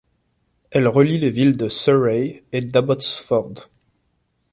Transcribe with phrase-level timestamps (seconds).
[0.71, 3.69] Elle relie les villes de Surrey et d'Abbotsford.